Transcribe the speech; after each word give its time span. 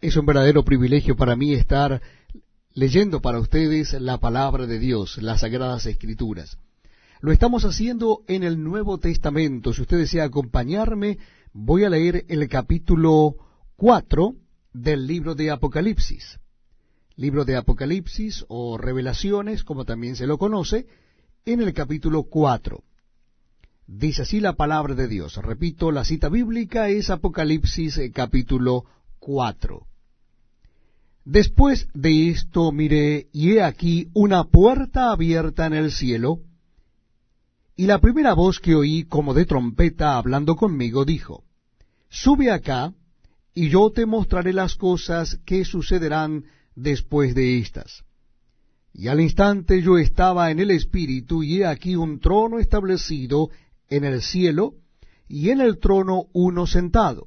Es 0.00 0.16
un 0.16 0.26
verdadero 0.26 0.62
privilegio 0.62 1.16
para 1.16 1.36
mí 1.36 1.54
estar 1.54 2.02
leyendo 2.74 3.22
para 3.22 3.40
ustedes 3.40 3.94
la 3.94 4.18
palabra 4.18 4.66
de 4.66 4.78
Dios, 4.78 5.16
las 5.22 5.40
sagradas 5.40 5.86
escrituras. 5.86 6.58
Lo 7.20 7.32
estamos 7.32 7.64
haciendo 7.64 8.22
en 8.28 8.42
el 8.42 8.62
Nuevo 8.62 8.98
Testamento. 8.98 9.72
Si 9.72 9.80
usted 9.80 9.96
desea 9.96 10.24
acompañarme, 10.24 11.16
voy 11.54 11.84
a 11.84 11.88
leer 11.88 12.26
el 12.28 12.46
capítulo 12.46 13.36
4 13.76 14.34
del 14.74 15.06
libro 15.06 15.34
de 15.34 15.50
Apocalipsis. 15.50 16.40
Libro 17.16 17.46
de 17.46 17.56
Apocalipsis 17.56 18.44
o 18.48 18.76
Revelaciones, 18.76 19.64
como 19.64 19.86
también 19.86 20.14
se 20.16 20.26
lo 20.26 20.36
conoce, 20.36 20.86
en 21.46 21.62
el 21.62 21.72
capítulo 21.72 22.24
4. 22.24 22.84
Dice 23.86 24.22
así 24.22 24.40
la 24.40 24.52
palabra 24.52 24.94
de 24.94 25.08
Dios. 25.08 25.36
Repito, 25.36 25.90
la 25.90 26.04
cita 26.04 26.28
bíblica 26.28 26.90
es 26.90 27.08
Apocalipsis 27.08 27.96
eh, 27.96 28.12
capítulo 28.12 28.84
4. 29.26 29.88
Después 31.24 31.88
de 31.94 32.28
esto 32.28 32.70
miré, 32.70 33.26
y 33.32 33.54
he 33.54 33.62
aquí 33.62 34.06
una 34.14 34.44
puerta 34.44 35.10
abierta 35.10 35.66
en 35.66 35.72
el 35.72 35.90
cielo, 35.90 36.42
y 37.74 37.86
la 37.86 38.00
primera 38.00 38.34
voz 38.34 38.60
que 38.60 38.76
oí 38.76 39.02
como 39.02 39.34
de 39.34 39.44
trompeta 39.44 40.16
hablando 40.16 40.54
conmigo 40.54 41.04
dijo, 41.04 41.42
Sube 42.08 42.52
acá, 42.52 42.94
y 43.52 43.68
yo 43.68 43.90
te 43.90 44.06
mostraré 44.06 44.52
las 44.52 44.76
cosas 44.76 45.40
que 45.44 45.64
sucederán 45.64 46.44
después 46.76 47.34
de 47.34 47.58
estas. 47.58 48.04
Y 48.92 49.08
al 49.08 49.20
instante 49.20 49.82
yo 49.82 49.98
estaba 49.98 50.52
en 50.52 50.60
el 50.60 50.70
Espíritu, 50.70 51.42
y 51.42 51.62
he 51.62 51.66
aquí 51.66 51.96
un 51.96 52.20
trono 52.20 52.60
establecido 52.60 53.50
en 53.88 54.04
el 54.04 54.22
cielo, 54.22 54.74
y 55.26 55.50
en 55.50 55.60
el 55.60 55.80
trono 55.80 56.26
uno 56.32 56.68
sentado. 56.68 57.26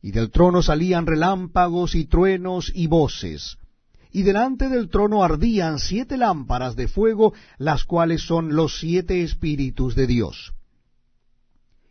Y 0.00 0.12
del 0.12 0.30
trono 0.30 0.62
salían 0.62 1.06
relámpagos 1.06 1.94
y 1.94 2.06
truenos 2.06 2.70
y 2.74 2.86
voces. 2.86 3.56
Y 4.10 4.22
delante 4.22 4.68
del 4.68 4.88
trono 4.88 5.22
ardían 5.22 5.78
siete 5.78 6.16
lámparas 6.16 6.76
de 6.76 6.88
fuego, 6.88 7.34
las 7.58 7.84
cuales 7.84 8.22
son 8.22 8.54
los 8.54 8.78
siete 8.78 9.22
espíritus 9.22 9.94
de 9.94 10.06
Dios. 10.06 10.54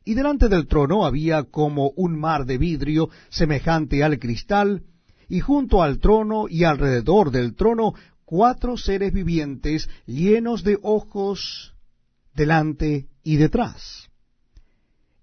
Y 0.04 0.14
delante 0.14 0.48
del 0.48 0.68
trono 0.68 1.06
había 1.06 1.44
como 1.44 1.90
un 1.98 2.18
mar 2.18 2.46
de 2.46 2.58
vidrio 2.58 3.10
semejante 3.30 4.04
al 4.04 4.20
cristal, 4.20 4.84
y 5.28 5.42
junto 5.42 5.84
al 5.84 6.00
trono 6.00 6.48
y 6.50 6.64
alrededor 6.64 7.32
del 7.32 7.56
trono 7.56 7.94
cuatro 8.24 8.78
seres 8.78 9.14
vivientes 9.14 9.90
llenos 10.06 10.64
de 10.64 10.80
ojos 10.82 11.74
delante 12.34 13.08
y 13.24 13.36
detrás. 13.36 14.07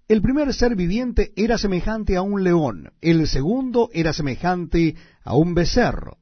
El 0.07 0.21
primer 0.21 0.53
ser 0.53 0.75
viviente 0.75 1.33
era 1.35 1.57
semejante 1.57 2.15
a 2.15 2.21
un 2.21 2.43
león, 2.43 2.91
el 3.01 3.27
segundo 3.27 3.89
era 3.91 4.13
semejante 4.13 4.95
a 5.23 5.35
un 5.35 5.55
becerro, 5.55 6.19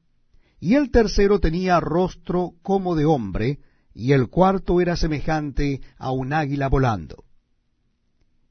y 0.58 0.76
el 0.76 0.90
tercero 0.90 1.38
tenía 1.38 1.80
rostro 1.80 2.54
como 2.62 2.94
de 2.94 3.04
hombre, 3.04 3.58
y 3.92 4.12
el 4.12 4.28
cuarto 4.28 4.80
era 4.80 4.96
semejante 4.96 5.82
a 5.98 6.12
un 6.12 6.32
águila 6.32 6.70
volando. 6.70 7.24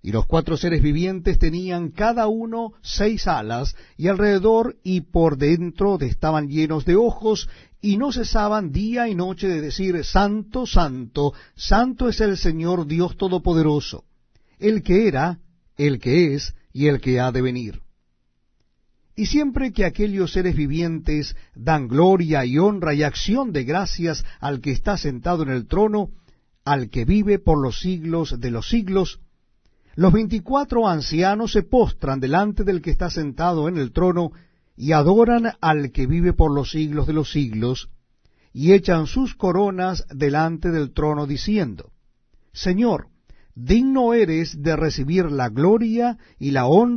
Y 0.03 0.11
los 0.11 0.27
cuatro 0.27 0.55
seres 0.55 0.83
vivientes 0.83 1.39
tenían 1.39 1.89
cada 1.89 2.27
uno 2.27 2.73
seis 2.83 3.25
alas, 3.25 3.75
y 3.97 4.09
alrededor 4.09 4.77
y 4.83 5.01
por 5.01 5.39
dentro 5.39 5.99
estaban 5.99 6.47
llenos 6.47 6.85
de 6.85 6.95
ojos, 6.95 7.49
y 7.81 7.97
no 7.97 8.11
cesaban 8.11 8.71
día 8.71 9.07
y 9.07 9.15
noche 9.15 9.47
de 9.47 9.61
decir, 9.61 10.03
Santo, 10.03 10.67
Santo, 10.67 11.33
Santo 11.55 12.07
es 12.07 12.21
el 12.21 12.37
Señor 12.37 12.85
Dios 12.85 13.17
Todopoderoso 13.17 14.05
el 14.63 14.81
que 14.81 15.09
era, 15.09 15.39
el 15.75 15.99
que 15.99 16.33
es 16.33 16.55
y 16.71 16.87
el 16.87 17.01
que 17.01 17.19
ha 17.19 17.31
de 17.33 17.41
venir. 17.41 17.81
Y 19.15 19.25
siempre 19.25 19.73
que 19.73 19.83
aquellos 19.83 20.31
seres 20.31 20.55
vivientes 20.55 21.35
dan 21.53 21.87
gloria 21.87 22.45
y 22.45 22.57
honra 22.57 22.93
y 22.93 23.03
acción 23.03 23.51
de 23.51 23.65
gracias 23.65 24.25
al 24.39 24.61
que 24.61 24.71
está 24.71 24.97
sentado 24.97 25.43
en 25.43 25.49
el 25.49 25.67
trono, 25.67 26.11
al 26.63 26.89
que 26.89 27.03
vive 27.03 27.39
por 27.39 27.61
los 27.61 27.81
siglos 27.81 28.39
de 28.39 28.51
los 28.51 28.69
siglos, 28.69 29.19
los 29.95 30.13
veinticuatro 30.13 30.87
ancianos 30.87 31.51
se 31.51 31.63
postran 31.63 32.21
delante 32.21 32.63
del 32.63 32.81
que 32.81 32.89
está 32.89 33.09
sentado 33.09 33.67
en 33.67 33.77
el 33.77 33.91
trono 33.91 34.31
y 34.77 34.93
adoran 34.93 35.51
al 35.59 35.91
que 35.91 36.07
vive 36.07 36.31
por 36.31 36.51
los 36.51 36.71
siglos 36.71 37.05
de 37.05 37.13
los 37.13 37.31
siglos, 37.31 37.89
y 38.53 38.71
echan 38.71 39.07
sus 39.07 39.35
coronas 39.35 40.05
delante 40.09 40.71
del 40.71 40.93
trono 40.93 41.27
diciendo, 41.27 41.91
Señor, 42.53 43.12
digno 43.55 44.13
eres 44.13 44.61
de 44.61 44.75
recibir 44.75 45.31
la 45.31 45.49
gloria 45.49 46.17
y 46.39 46.51
la 46.51 46.65
honra 46.65 46.83